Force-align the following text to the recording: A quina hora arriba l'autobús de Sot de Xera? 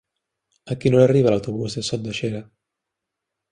A 0.75 0.77
quina 0.85 0.97
hora 1.01 1.07
arriba 1.09 1.35
l'autobús 1.35 1.77
de 1.79 1.85
Sot 1.91 2.05
de 2.09 2.17
Xera? 2.23 2.43